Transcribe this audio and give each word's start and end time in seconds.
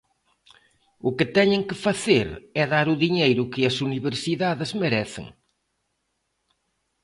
O 1.07 1.09
que 1.17 1.27
teñen 1.37 1.61
que 1.69 1.81
facer 1.85 2.27
é 2.61 2.63
dar 2.73 2.87
o 2.93 2.99
diñeiro 3.05 3.43
que 3.53 3.61
as 3.69 3.77
universidades 3.87 4.69
merecen. 4.83 5.25